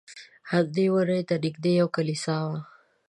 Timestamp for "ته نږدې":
1.29-1.71